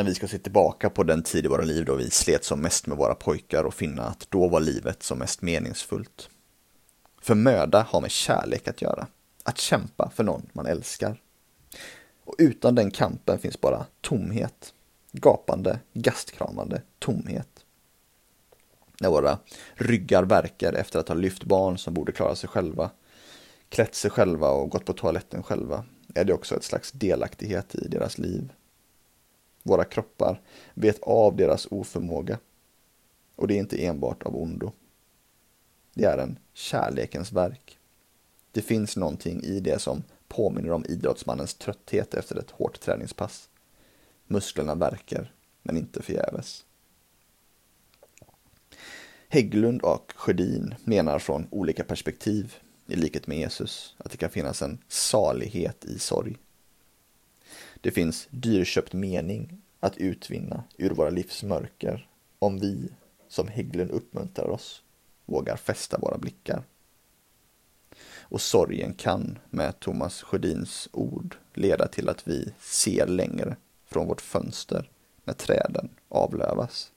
när 0.00 0.10
vi 0.10 0.14
ska 0.14 0.28
se 0.28 0.38
tillbaka 0.38 0.90
på 0.90 1.02
den 1.02 1.22
tid 1.22 1.44
i 1.44 1.48
våra 1.48 1.64
liv 1.64 1.84
då 1.84 1.94
vi 1.94 2.10
slet 2.10 2.44
som 2.44 2.60
mest 2.60 2.86
med 2.86 2.98
våra 2.98 3.14
pojkar 3.14 3.64
och 3.64 3.74
finna 3.74 4.02
att 4.02 4.26
då 4.30 4.48
var 4.48 4.60
livet 4.60 5.02
som 5.02 5.18
mest 5.18 5.42
meningsfullt. 5.42 6.28
För 7.22 7.34
möda 7.34 7.86
har 7.88 8.00
med 8.00 8.10
kärlek 8.10 8.68
att 8.68 8.82
göra, 8.82 9.06
att 9.44 9.58
kämpa 9.58 10.10
för 10.14 10.24
någon 10.24 10.46
man 10.52 10.66
älskar. 10.66 11.20
Och 12.24 12.34
utan 12.38 12.74
den 12.74 12.90
kampen 12.90 13.38
finns 13.38 13.60
bara 13.60 13.86
tomhet, 14.00 14.74
gapande, 15.12 15.78
gastkramande 15.92 16.82
tomhet 16.98 17.64
när 19.00 19.08
våra 19.08 19.38
ryggar 19.74 20.22
verkar 20.22 20.72
efter 20.72 20.98
att 20.98 21.08
ha 21.08 21.14
lyft 21.14 21.44
barn 21.44 21.78
som 21.78 21.94
borde 21.94 22.12
klara 22.12 22.36
sig 22.36 22.48
själva, 22.48 22.90
klätt 23.68 23.94
sig 23.94 24.10
själva 24.10 24.48
och 24.48 24.70
gått 24.70 24.84
på 24.84 24.92
toaletten 24.92 25.42
själva, 25.42 25.84
är 26.14 26.24
det 26.24 26.32
också 26.32 26.56
ett 26.56 26.64
slags 26.64 26.92
delaktighet 26.92 27.74
i 27.74 27.88
deras 27.88 28.18
liv. 28.18 28.52
Våra 29.70 29.84
kroppar 29.84 30.40
vet 30.74 31.02
av 31.02 31.36
deras 31.36 31.68
oförmåga. 31.70 32.38
Och 33.36 33.48
det 33.48 33.54
är 33.54 33.58
inte 33.58 33.86
enbart 33.86 34.22
av 34.22 34.36
ondo. 34.36 34.72
Det 35.94 36.04
är 36.04 36.18
en 36.18 36.38
kärlekens 36.52 37.32
verk. 37.32 37.78
Det 38.52 38.62
finns 38.62 38.96
någonting 38.96 39.42
i 39.42 39.60
det 39.60 39.78
som 39.78 40.02
påminner 40.28 40.70
om 40.70 40.84
idrottsmannens 40.88 41.54
trötthet 41.54 42.14
efter 42.14 42.36
ett 42.36 42.50
hårt 42.50 42.80
träningspass. 42.80 43.48
Musklerna 44.26 44.74
verkar, 44.74 45.32
men 45.62 45.76
inte 45.76 46.02
förgäves. 46.02 46.64
Hägglund 49.28 49.82
och 49.82 50.12
Sjödin 50.16 50.74
menar 50.84 51.18
från 51.18 51.46
olika 51.50 51.84
perspektiv, 51.84 52.54
i 52.86 52.96
likhet 52.96 53.26
med 53.26 53.38
Jesus, 53.38 53.96
att 53.98 54.10
det 54.10 54.16
kan 54.16 54.30
finnas 54.30 54.62
en 54.62 54.78
salighet 54.88 55.84
i 55.84 55.98
sorg. 55.98 56.36
Det 57.80 57.90
finns 57.90 58.28
dyrköpt 58.30 58.92
mening 58.92 59.62
att 59.80 59.96
utvinna 59.96 60.64
ur 60.78 60.90
våra 60.90 61.10
livs 61.10 61.42
mörker 61.42 62.08
om 62.38 62.58
vi, 62.58 62.88
som 63.28 63.48
Hägglund 63.48 63.90
uppmuntrar 63.90 64.48
oss, 64.48 64.82
vågar 65.26 65.56
fästa 65.56 65.98
våra 65.98 66.18
blickar. 66.18 66.64
Och 68.18 68.40
sorgen 68.40 68.94
kan, 68.94 69.38
med 69.50 69.80
Thomas 69.80 70.22
Sjödins 70.22 70.88
ord, 70.92 71.36
leda 71.54 71.88
till 71.88 72.08
att 72.08 72.28
vi 72.28 72.54
ser 72.58 73.06
längre 73.06 73.56
från 73.86 74.06
vårt 74.06 74.20
fönster 74.20 74.90
när 75.24 75.34
träden 75.34 75.88
avlövas. 76.08 76.92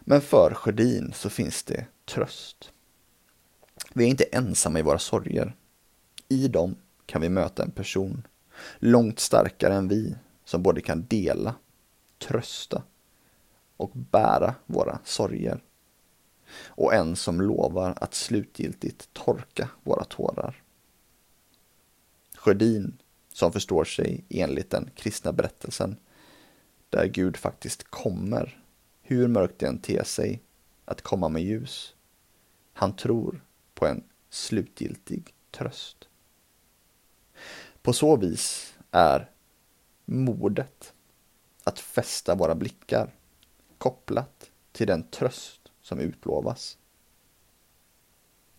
Men 0.00 0.20
för 0.20 0.54
Sjödin 0.54 1.12
så 1.12 1.30
finns 1.30 1.62
det 1.62 1.86
tröst. 2.04 2.72
Vi 3.92 4.04
är 4.04 4.08
inte 4.08 4.24
ensamma 4.24 4.78
i 4.78 4.82
våra 4.82 4.98
sorger. 4.98 5.56
I 6.28 6.48
dem 6.48 6.76
kan 7.06 7.20
vi 7.20 7.28
möta 7.28 7.62
en 7.62 7.70
person 7.70 8.26
långt 8.78 9.20
starkare 9.20 9.74
än 9.74 9.88
vi 9.88 10.14
som 10.44 10.62
både 10.62 10.80
kan 10.80 11.06
dela, 11.06 11.54
trösta 12.18 12.82
och 13.76 13.90
bära 13.94 14.54
våra 14.66 14.98
sorger. 15.04 15.62
Och 16.66 16.94
en 16.94 17.16
som 17.16 17.40
lovar 17.40 17.94
att 18.00 18.14
slutgiltigt 18.14 19.08
torka 19.12 19.68
våra 19.82 20.04
tårar. 20.04 20.62
Sjödin 22.36 22.98
som 23.32 23.52
förstår 23.52 23.84
sig 23.84 24.24
enligt 24.28 24.70
den 24.70 24.90
kristna 24.94 25.32
berättelsen 25.32 25.96
där 26.90 27.06
Gud 27.06 27.36
faktiskt 27.36 27.90
kommer 27.90 28.64
hur 29.02 29.28
mörkt 29.28 29.58
det 29.58 29.66
än 29.66 29.78
ter 29.78 30.04
sig, 30.04 30.42
att 30.84 31.02
komma 31.02 31.28
med 31.28 31.42
ljus. 31.42 31.94
Han 32.72 32.96
tror 32.96 33.44
på 33.74 33.86
en 33.86 34.04
slutgiltig 34.30 35.34
tröst. 35.50 36.08
På 37.84 37.92
så 37.92 38.16
vis 38.16 38.74
är 38.90 39.30
modet 40.04 40.92
att 41.64 41.78
fästa 41.78 42.34
våra 42.34 42.54
blickar 42.54 43.14
kopplat 43.78 44.50
till 44.72 44.86
den 44.86 45.02
tröst 45.02 45.60
som 45.82 46.00
utlovas. 46.00 46.78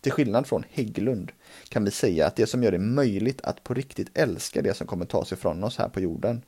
Till 0.01 0.11
skillnad 0.11 0.47
från 0.47 0.63
Hägglund 0.69 1.31
kan 1.69 1.83
vi 1.85 1.91
säga 1.91 2.27
att 2.27 2.35
det 2.35 2.47
som 2.47 2.63
gör 2.63 2.71
det 2.71 2.79
möjligt 2.79 3.41
att 3.41 3.63
på 3.63 3.73
riktigt 3.73 4.17
älska 4.17 4.61
det 4.61 4.73
som 4.73 4.87
kommer 4.87 5.05
tas 5.05 5.31
ifrån 5.31 5.63
oss 5.63 5.77
här 5.77 5.89
på 5.89 5.99
jorden, 5.99 6.41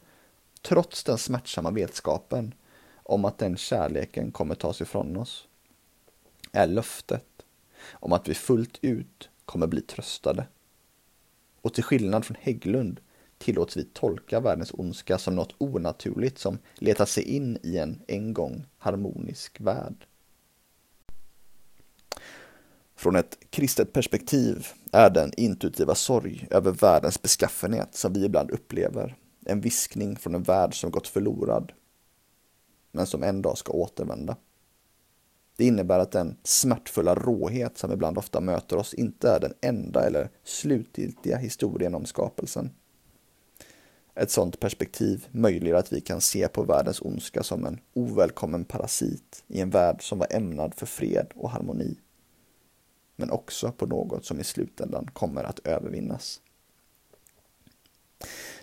trots 0.62 1.04
den 1.04 1.18
smärtsamma 1.18 1.72
vetskapen 1.72 2.54
om 2.96 3.26
att 3.26 3.38
den 3.38 3.58
kärleken 3.58 4.32
kommer 4.32 4.56
tas 4.56 4.82
ifrån 4.82 5.18
oss, 5.18 5.48
är 6.52 6.68
löftet 6.68 7.46
om 7.90 8.14
att 8.14 8.28
vi 8.28 8.34
fullt 8.34 8.80
ut 8.82 9.30
kommer 9.46 9.68
bli 9.68 9.82
tröstade. 9.82 10.48
Och 11.68 11.74
till 11.74 11.84
skillnad 11.84 12.26
från 12.26 12.38
Hägglund 12.42 13.00
tillåts 13.38 13.78
vi 13.78 13.84
tolka 13.84 14.40
världens 14.40 14.72
ondska 14.74 15.18
som 15.18 15.36
något 15.36 15.56
onaturligt 15.58 16.38
som 16.38 16.60
letat 16.76 17.10
sig 17.10 17.24
in 17.24 17.58
i 17.64 17.78
en 17.78 18.02
en 18.08 18.34
gång 18.34 18.66
harmonisk 18.78 19.62
värld. 19.62 20.06
Från 22.96 23.16
ett 23.16 23.38
kristet 23.50 23.94
perspektiv 23.94 24.68
är 24.92 25.10
den 25.10 25.34
intuitiva 25.38 25.96
sorg 25.96 26.48
över 26.52 26.72
världens 26.72 27.22
beskaffenhet 27.22 27.96
som 27.96 28.14
vi 28.14 28.26
ibland 28.26 28.52
upplever 28.52 29.16
en 29.46 29.62
viskning 29.62 30.16
från 30.16 30.36
en 30.36 30.44
värld 30.44 30.80
som 30.80 30.92
gått 30.92 31.08
förlorad, 31.08 31.72
men 32.92 33.08
som 33.08 33.24
en 33.24 33.42
dag 33.42 33.58
ska 33.58 33.72
återvända. 33.72 34.36
Det 35.58 35.66
innebär 35.66 36.00
att 36.00 36.12
den 36.12 36.38
smärtfulla 36.44 37.16
råhet 37.16 37.78
som 37.78 37.92
ibland 37.92 38.18
ofta 38.18 38.40
möter 38.40 38.78
oss 38.78 38.94
inte 38.94 39.30
är 39.30 39.40
den 39.40 39.54
enda 39.62 40.08
eller 40.08 40.30
slutgiltiga 40.44 41.38
historien 41.38 41.96
om 41.96 42.06
skapelsen. 42.06 42.70
Ett 44.16 44.32
sådant 44.32 44.60
perspektiv 44.60 45.28
möjliggör 45.32 45.80
att 45.80 45.94
vi 45.94 46.02
kan 46.02 46.22
se 46.22 46.48
på 46.48 46.64
världens 46.64 47.02
ondska 47.02 47.44
som 47.44 47.66
en 47.66 47.80
ovälkommen 47.94 48.66
parasit 48.66 49.44
i 49.48 49.62
en 49.62 49.70
värld 49.70 49.98
som 50.10 50.20
var 50.20 50.28
ämnad 50.32 50.74
för 50.76 50.86
fred 50.86 51.28
och 51.36 51.50
harmoni. 51.50 51.98
Men 53.16 53.32
också 53.32 53.72
på 53.72 53.86
något 53.86 54.26
som 54.26 54.40
i 54.40 54.44
slutändan 54.44 55.08
kommer 55.14 55.44
att 55.44 55.68
övervinnas. 55.68 56.42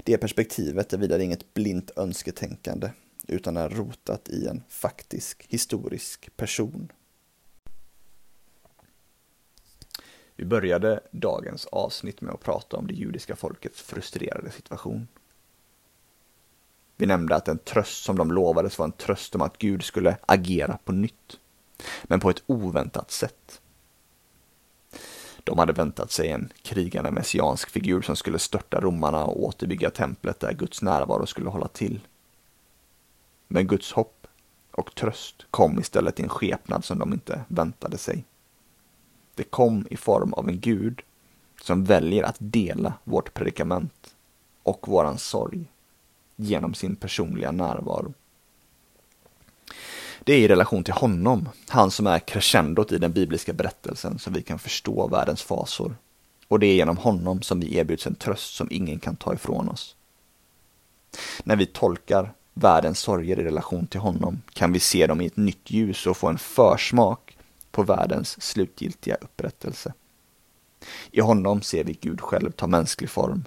Det 0.05 0.19
perspektivet 0.19 0.93
är 0.93 0.99
vidare 0.99 1.25
inget 1.25 1.55
blint 1.55 1.91
önsketänkande 1.97 2.91
utan 3.27 3.57
är 3.57 3.69
rotat 3.69 4.29
i 4.29 4.47
en 4.47 4.63
faktisk 4.69 5.47
historisk 5.49 6.37
person. 6.37 6.93
Vi 10.37 10.45
började 10.45 11.01
dagens 11.11 11.67
avsnitt 11.67 12.21
med 12.21 12.35
att 12.35 12.41
prata 12.41 12.77
om 12.77 12.87
det 12.87 12.95
judiska 12.95 13.37
folkets 13.37 13.83
frustrerade 13.83 14.51
situation. 14.51 15.09
Vi 16.97 17.07
nämnde 17.07 17.37
att 17.37 17.49
en 17.49 17.59
tröst 17.59 18.05
som 18.05 18.17
de 18.17 18.33
lovades 18.33 18.79
var 18.79 18.85
en 18.87 18.93
tröst 18.93 19.35
om 19.35 19.43
att 19.43 19.59
Gud 19.59 19.83
skulle 19.83 20.17
agera 20.27 20.79
på 20.85 20.93
nytt, 20.93 21.39
men 22.03 22.21
på 22.21 22.31
ett 22.31 22.43
oväntat 22.47 23.11
sätt. 23.11 23.61
De 25.45 25.59
hade 25.59 25.73
väntat 25.73 26.11
sig 26.11 26.29
en 26.29 26.53
krigande 26.63 27.11
messiansk 27.11 27.71
figur 27.71 28.03
som 28.03 28.17
skulle 28.17 28.39
störta 28.39 28.81
romarna 28.81 29.25
och 29.25 29.45
återbygga 29.45 29.91
templet 29.91 30.41
där 30.41 30.53
Guds 30.53 30.83
närvaro 30.83 31.27
skulle 31.27 31.51
hålla 31.51 31.69
till. 31.69 32.01
Men 33.49 33.67
Guds 33.67 33.93
hopp 33.93 34.27
och 34.71 34.95
tröst 34.95 35.47
kom 35.51 35.81
istället 35.81 36.21
i 36.21 36.23
en 36.23 36.29
skepnad 36.29 36.85
som 36.85 36.99
de 36.99 37.13
inte 37.13 37.45
väntade 37.49 37.99
sig. 37.99 38.25
Det 39.35 39.45
kom 39.45 39.87
i 39.91 39.97
form 39.97 40.33
av 40.33 40.49
en 40.49 40.61
Gud 40.61 41.03
som 41.61 41.85
väljer 41.85 42.23
att 42.23 42.37
dela 42.39 42.95
vårt 43.05 43.35
predikament 43.35 44.15
och 44.63 44.89
våran 44.89 45.19
sorg 45.19 45.65
genom 46.37 46.75
sin 46.75 46.97
personliga 46.97 47.53
närvaro. 47.53 48.15
Det 50.25 50.33
är 50.33 50.39
i 50.39 50.49
relation 50.49 50.85
till 50.85 50.95
honom, 50.95 51.49
han 51.69 51.91
som 51.91 52.07
är 52.07 52.19
crescendot 52.19 52.93
i 52.93 52.99
den 52.99 53.13
bibliska 53.13 53.53
berättelsen, 53.53 54.19
som 54.19 54.33
vi 54.33 54.43
kan 54.43 54.59
förstå 54.59 55.09
världens 55.09 55.43
fasor. 55.43 55.97
Och 56.49 56.59
det 56.59 56.67
är 56.67 56.75
genom 56.75 56.97
honom 56.97 57.43
som 57.43 57.61
vi 57.61 57.77
erbjuds 57.77 58.07
en 58.07 58.15
tröst 58.15 58.55
som 58.55 58.69
ingen 58.71 58.99
kan 58.99 59.17
ta 59.17 59.35
ifrån 59.35 59.69
oss. 59.69 59.97
När 61.45 61.57
vi 61.57 61.67
tolkar 61.67 62.33
världens 62.55 62.99
sorger 62.99 63.41
i 63.41 63.45
relation 63.45 63.87
till 63.87 64.01
honom 64.01 64.43
kan 64.53 64.73
vi 64.73 64.81
se 64.81 65.07
dem 65.07 65.21
i 65.21 65.27
ett 65.27 65.37
nytt 65.37 65.71
ljus 65.71 66.07
och 66.07 66.17
få 66.17 66.29
en 66.29 66.39
försmak 66.39 67.37
på 67.71 67.83
världens 67.83 68.43
slutgiltiga 68.43 69.15
upprättelse. 69.15 69.93
I 71.11 71.21
honom 71.21 71.63
ser 71.63 71.85
vi 71.85 71.99
Gud 72.01 72.21
själv 72.21 72.51
ta 72.51 72.67
mänsklig 72.67 73.11
form. 73.11 73.45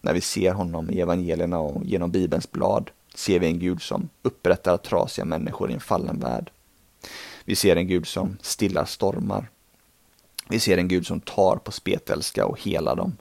När 0.00 0.14
vi 0.14 0.20
ser 0.20 0.52
honom 0.52 0.90
i 0.90 1.00
evangelierna 1.00 1.58
och 1.58 1.84
genom 1.84 2.10
Bibelns 2.10 2.52
blad 2.52 2.90
ser 3.14 3.38
vi 3.38 3.46
en 3.46 3.58
Gud 3.58 3.82
som 3.82 4.08
upprättar 4.22 4.76
trasiga 4.76 5.24
människor 5.24 5.70
i 5.70 5.74
en 5.74 5.80
fallen 5.80 6.20
värld. 6.20 6.50
Vi 7.44 7.56
ser 7.56 7.76
en 7.76 7.86
Gud 7.86 8.06
som 8.06 8.38
stillar 8.40 8.84
stormar. 8.84 9.50
Vi 10.48 10.60
ser 10.60 10.78
en 10.78 10.88
Gud 10.88 11.06
som 11.06 11.20
tar 11.20 11.56
på 11.56 11.72
spetälska 11.72 12.46
och 12.46 12.60
helar 12.60 12.96
dem. 12.96 13.16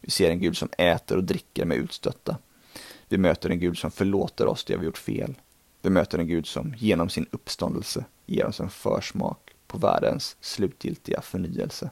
Vi 0.00 0.10
ser 0.10 0.30
en 0.30 0.40
Gud 0.40 0.56
som 0.56 0.68
äter 0.78 1.16
och 1.16 1.24
dricker 1.24 1.64
med 1.64 1.76
utstötta. 1.76 2.36
Vi 3.14 3.18
möter 3.18 3.50
en 3.50 3.60
Gud 3.60 3.78
som 3.78 3.90
förlåter 3.90 4.46
oss 4.46 4.64
det 4.64 4.76
vi 4.76 4.84
gjort 4.84 4.98
fel. 4.98 5.34
Vi 5.82 5.90
möter 5.90 6.18
en 6.18 6.26
Gud 6.26 6.46
som 6.46 6.74
genom 6.78 7.08
sin 7.08 7.26
uppståndelse 7.30 8.04
ger 8.26 8.46
oss 8.46 8.60
en 8.60 8.70
försmak 8.70 9.50
på 9.66 9.78
världens 9.78 10.36
slutgiltiga 10.40 11.20
förnyelse. 11.20 11.90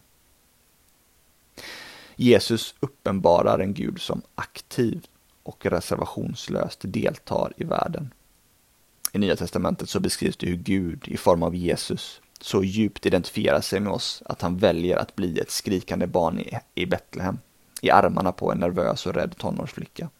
Jesus 2.16 2.74
uppenbarar 2.80 3.58
en 3.58 3.74
Gud 3.74 4.00
som 4.00 4.22
aktivt 4.34 5.10
och 5.42 5.66
reservationslöst 5.66 6.80
deltar 6.82 7.52
i 7.56 7.64
världen. 7.64 8.14
I 9.12 9.18
Nya 9.18 9.36
Testamentet 9.36 9.88
så 9.88 10.00
beskrivs 10.00 10.36
det 10.36 10.46
hur 10.46 10.56
Gud 10.56 11.08
i 11.08 11.16
form 11.16 11.42
av 11.42 11.54
Jesus 11.54 12.20
så 12.40 12.64
djupt 12.64 13.06
identifierar 13.06 13.60
sig 13.60 13.80
med 13.80 13.92
oss 13.92 14.22
att 14.26 14.42
han 14.42 14.56
väljer 14.56 14.96
att 14.96 15.16
bli 15.16 15.38
ett 15.38 15.50
skrikande 15.50 16.06
barn 16.06 16.42
i 16.74 16.86
Betlehem, 16.86 17.38
i 17.82 17.90
armarna 17.90 18.32
på 18.32 18.52
en 18.52 18.58
nervös 18.58 19.06
och 19.06 19.14
rädd 19.14 19.36
tonårsflicka. 19.36 20.10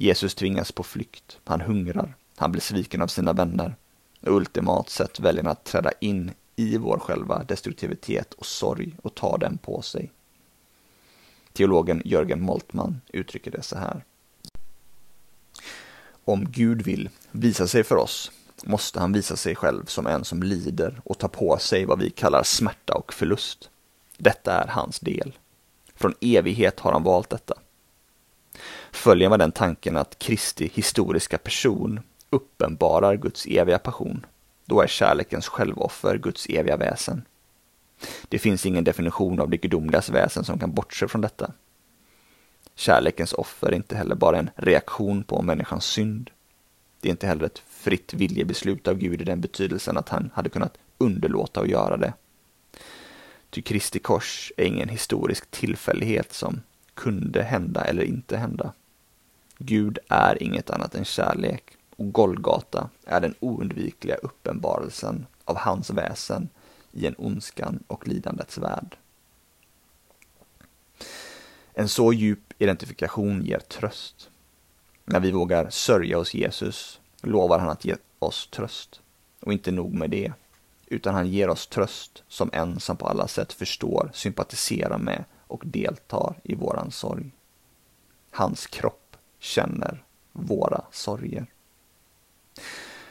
Jesus 0.00 0.34
tvingas 0.34 0.72
på 0.72 0.82
flykt, 0.82 1.38
han 1.44 1.60
hungrar, 1.60 2.14
han 2.36 2.52
blir 2.52 2.62
sviken 2.62 3.02
av 3.02 3.06
sina 3.06 3.32
vänner. 3.32 3.76
Och 4.20 4.36
ultimat 4.36 4.90
sett 4.90 5.20
väljer 5.20 5.42
han 5.42 5.52
att 5.52 5.64
träda 5.64 5.92
in 6.00 6.32
i 6.56 6.76
vår 6.76 6.98
själva 6.98 7.44
destruktivitet 7.44 8.34
och 8.34 8.46
sorg 8.46 8.96
och 9.02 9.14
ta 9.14 9.38
den 9.38 9.58
på 9.58 9.82
sig. 9.82 10.10
Teologen 11.52 12.02
Jörgen 12.04 12.40
Moltmann 12.40 13.00
uttrycker 13.08 13.50
det 13.50 13.62
så 13.62 13.78
här. 13.78 14.04
Om 16.24 16.50
Gud 16.50 16.82
vill 16.82 17.08
visa 17.30 17.66
sig 17.66 17.84
för 17.84 17.96
oss 17.96 18.32
måste 18.64 19.00
han 19.00 19.12
visa 19.12 19.36
sig 19.36 19.54
själv 19.54 19.84
som 19.84 20.06
en 20.06 20.24
som 20.24 20.42
lider 20.42 21.00
och 21.04 21.18
tar 21.18 21.28
på 21.28 21.58
sig 21.58 21.84
vad 21.84 21.98
vi 21.98 22.10
kallar 22.10 22.42
smärta 22.42 22.94
och 22.94 23.12
förlust. 23.12 23.70
Detta 24.16 24.52
är 24.52 24.66
hans 24.66 25.00
del. 25.00 25.38
Från 25.94 26.14
evighet 26.20 26.80
har 26.80 26.92
han 26.92 27.02
valt 27.02 27.30
detta. 27.30 27.54
Följer 28.92 29.28
man 29.28 29.38
den 29.38 29.52
tanken 29.52 29.96
att 29.96 30.18
Kristi 30.18 30.70
historiska 30.74 31.38
person 31.38 32.00
uppenbarar 32.30 33.16
Guds 33.16 33.46
eviga 33.46 33.78
passion, 33.78 34.26
då 34.64 34.80
är 34.80 34.86
kärlekens 34.86 35.48
självoffer 35.48 36.18
Guds 36.18 36.46
eviga 36.46 36.76
väsen. 36.76 37.22
Det 38.28 38.38
finns 38.38 38.66
ingen 38.66 38.84
definition 38.84 39.40
av 39.40 39.50
det 39.50 39.56
gudomligas 39.56 40.10
väsen 40.10 40.44
som 40.44 40.58
kan 40.58 40.74
bortse 40.74 41.08
från 41.08 41.20
detta. 41.20 41.52
Kärlekens 42.74 43.32
offer 43.32 43.68
är 43.68 43.74
inte 43.74 43.96
heller 43.96 44.14
bara 44.14 44.38
en 44.38 44.50
reaktion 44.56 45.24
på 45.24 45.42
människans 45.42 45.84
synd. 45.84 46.30
Det 47.00 47.08
är 47.08 47.10
inte 47.10 47.26
heller 47.26 47.44
ett 47.44 47.62
fritt 47.68 48.14
viljebeslut 48.14 48.88
av 48.88 48.94
Gud 48.94 49.20
i 49.20 49.24
den 49.24 49.40
betydelsen 49.40 49.96
att 49.96 50.08
han 50.08 50.30
hade 50.34 50.48
kunnat 50.48 50.78
underlåta 50.98 51.60
att 51.60 51.68
göra 51.68 51.96
det. 51.96 52.12
Ty 53.50 53.62
Kristi 53.62 53.98
kors 53.98 54.52
är 54.56 54.64
ingen 54.64 54.88
historisk 54.88 55.50
tillfällighet 55.50 56.32
som 56.32 56.62
kunde 57.00 57.42
hända 57.42 57.84
eller 57.84 58.02
inte 58.02 58.36
hända. 58.36 58.72
Gud 59.58 59.98
är 60.08 60.42
inget 60.42 60.70
annat 60.70 60.94
än 60.94 61.04
kärlek 61.04 61.76
och 61.96 62.12
Golgata 62.12 62.90
är 63.04 63.20
den 63.20 63.34
oundvikliga 63.40 64.16
uppenbarelsen 64.16 65.26
av 65.44 65.56
hans 65.56 65.90
väsen 65.90 66.48
i 66.92 67.06
en 67.06 67.14
ondskan 67.18 67.82
och 67.86 68.08
lidandets 68.08 68.58
värld. 68.58 68.96
En 71.74 71.88
så 71.88 72.12
djup 72.12 72.52
identifikation 72.58 73.44
ger 73.44 73.58
tröst. 73.58 74.30
När 75.04 75.20
vi 75.20 75.30
vågar 75.30 75.70
sörja 75.70 76.16
hos 76.16 76.34
Jesus 76.34 77.00
lovar 77.22 77.58
han 77.58 77.70
att 77.70 77.84
ge 77.84 77.96
oss 78.18 78.48
tröst. 78.52 79.00
Och 79.40 79.52
inte 79.52 79.70
nog 79.70 79.94
med 79.94 80.10
det, 80.10 80.32
utan 80.86 81.14
han 81.14 81.28
ger 81.28 81.48
oss 81.48 81.66
tröst 81.66 82.22
som 82.28 82.50
en 82.52 82.80
som 82.80 82.96
på 82.96 83.06
alla 83.06 83.28
sätt 83.28 83.52
förstår, 83.52 84.10
sympatiserar 84.14 84.98
med 84.98 85.24
och 85.50 85.62
deltar 85.66 86.34
i 86.44 86.54
våran 86.54 86.90
sorg. 86.90 87.30
Hans 88.30 88.66
kropp 88.66 89.16
känner 89.38 90.04
våra 90.32 90.84
sorger. 90.90 91.46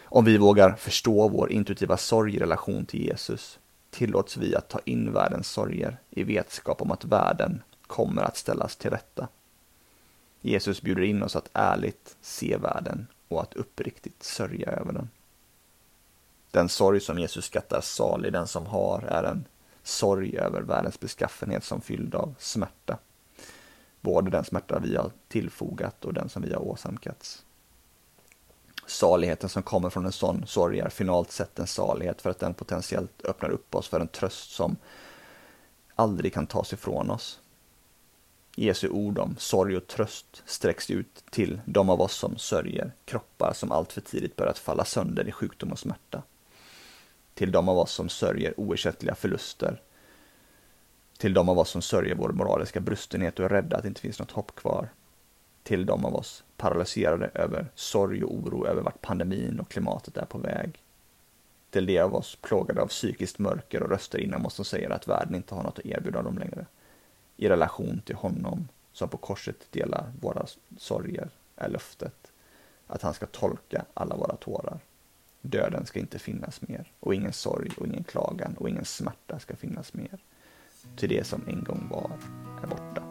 Om 0.04 0.26
vi 0.26 0.38
vågar 0.38 0.74
förstå 0.74 1.28
vår 1.28 1.52
intuitiva 1.52 1.98
sorg 1.98 2.36
i 2.36 2.40
relation 2.40 2.86
till 2.86 3.06
Jesus 3.06 3.60
tillåts 3.90 4.38
vi 4.38 4.56
att 4.56 4.70
ta 4.70 4.80
in 4.86 5.14
världens 5.14 5.48
sorger 5.48 5.98
i 6.10 6.24
vetskap 6.24 6.82
om 6.82 6.92
att 6.92 7.06
världen 7.06 7.62
kommer 7.88 8.22
att 8.22 8.38
ställas 8.38 8.76
till 8.76 8.90
rätta. 8.90 9.28
Jesus 10.42 10.82
bjuder 10.82 11.02
in 11.02 11.24
oss 11.24 11.36
att 11.36 11.50
ärligt 11.54 12.18
se 12.22 12.58
världen 12.58 13.08
och 13.28 13.42
att 13.42 13.54
uppriktigt 13.54 14.24
sörja 14.24 14.72
över 14.72 14.94
den. 14.94 15.10
Den 16.52 16.70
sorg 16.70 17.00
som 17.00 17.20
Jesus 17.20 17.46
skattar 17.46 17.82
salig 17.82 18.34
den 18.34 18.48
som 18.48 18.66
har 18.66 19.02
är 19.02 19.24
en 19.24 19.46
sorg 19.90 20.38
över 20.38 20.62
världens 20.62 21.00
beskaffenhet 21.00 21.64
som 21.64 21.82
fylld 21.82 22.16
av 22.16 22.36
smärta. 22.40 22.98
Både 24.02 24.32
den 24.32 24.44
smärta 24.44 24.80
vi 24.80 24.96
har 24.96 25.12
tillfogat 25.28 26.06
och 26.06 26.14
den 26.14 26.30
som 26.30 26.42
vi 26.42 26.54
har 26.54 26.62
åsamkats. 26.62 27.46
Saligheten 28.88 29.50
som 29.50 29.64
kommer 29.64 29.90
från 29.90 30.06
en 30.06 30.12
sån 30.12 30.48
sorg 30.48 30.80
är 30.80 30.90
finalt 30.90 31.32
sett 31.32 31.60
en 31.60 31.68
salighet 31.68 32.22
för 32.22 32.30
att 32.30 32.40
den 32.40 32.54
potentiellt 32.54 33.22
öppnar 33.26 33.50
upp 33.50 33.76
oss 33.76 33.88
för 33.88 34.00
en 34.00 34.08
tröst 34.08 34.52
som 34.52 34.78
aldrig 35.96 36.34
kan 36.34 36.48
tas 36.48 36.74
ifrån 36.74 37.10
oss. 37.10 37.40
Jesu 38.56 38.90
ord 38.90 39.20
om 39.20 39.36
sorg 39.38 39.78
och 39.78 39.88
tröst 39.88 40.44
sträcks 40.46 40.90
ut 40.90 41.24
till 41.30 41.62
de 41.66 41.90
av 41.90 42.02
oss 42.02 42.16
som 42.16 42.38
sörjer 42.38 42.92
kroppar 43.06 43.54
som 43.56 43.72
alltför 43.72 44.02
tidigt 44.02 44.36
börjat 44.36 44.58
falla 44.58 44.86
sönder 44.86 45.28
i 45.28 45.32
sjukdom 45.32 45.72
och 45.72 45.80
smärta. 45.80 46.24
Till 47.40 47.52
de 47.52 47.70
av 47.70 47.78
oss 47.78 47.92
som 47.92 48.10
sörjer 48.10 48.60
oersättliga 48.60 49.16
förluster. 49.16 49.82
Till 51.18 51.34
de 51.34 51.50
av 51.50 51.60
oss 51.60 51.70
som 51.70 51.82
sörjer 51.82 52.16
vår 52.16 52.30
moraliska 52.30 52.80
brustenhet 52.80 53.40
och 53.40 53.46
är 53.46 53.50
rädda 53.50 53.78
att 53.78 53.84
det 53.84 53.88
inte 53.88 54.02
finns 54.02 54.20
något 54.20 54.32
hopp 54.32 54.56
kvar. 54.56 54.90
Till 55.64 55.86
de 55.86 56.06
av 56.06 56.16
oss 56.16 56.44
paralyserade 56.58 57.32
över 57.34 57.68
sorg 57.76 58.24
och 58.24 58.34
oro 58.34 58.68
över 58.68 58.82
vart 58.82 59.02
pandemin 59.02 59.60
och 59.60 59.70
klimatet 59.70 60.18
är 60.18 60.26
på 60.26 60.38
väg. 60.38 60.84
Till 61.70 61.86
de 61.86 62.00
av 62.00 62.16
oss 62.16 62.38
plågade 62.42 62.82
av 62.82 62.88
psykiskt 62.88 63.40
mörker 63.40 63.84
och 63.84 63.90
röster 63.90 64.20
inom 64.20 64.46
oss 64.46 64.54
som 64.54 64.66
säger 64.66 64.90
att 64.90 65.08
världen 65.08 65.36
inte 65.36 65.56
har 65.56 65.64
något 65.64 65.80
att 65.80 65.86
erbjuda 65.86 66.22
dem 66.22 66.38
längre 66.38 66.66
i 67.38 67.50
relation 67.50 68.02
till 68.06 68.16
honom 68.16 68.68
som 68.92 69.10
på 69.10 69.18
korset 69.18 69.72
delar 69.72 70.12
våra 70.22 70.46
sorger 70.78 71.30
är 71.56 71.70
löftet 71.70 72.32
att 72.88 73.02
han 73.02 73.14
ska 73.14 73.26
tolka 73.26 73.86
alla 73.94 74.16
våra 74.16 74.36
tårar. 74.36 74.80
Döden 75.42 75.86
ska 75.86 76.00
inte 76.00 76.20
finnas 76.20 76.62
mer 76.62 76.92
och 77.00 77.16
ingen 77.16 77.34
sorg 77.34 77.72
och 77.78 77.88
ingen 77.88 78.04
klagan 78.04 78.56
och 78.58 78.70
ingen 78.70 78.86
smärta 78.86 79.40
ska 79.40 79.56
finnas 79.56 79.94
mer. 79.94 80.20
Till 80.96 81.10
det 81.10 81.28
som 81.28 81.42
en 81.48 81.64
gång 81.64 81.88
var 81.90 82.12
är 82.64 82.68
borta. 82.68 83.04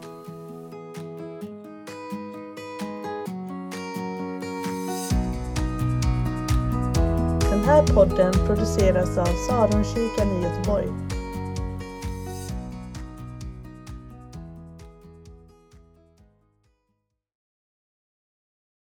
Den 7.51 7.65
här 7.65 7.87
podden 7.87 8.33
produceras 8.33 9.19
av 9.19 9.27
Saronkyrkan 9.49 10.29
i 10.29 10.43
Göteborg. 10.43 11.18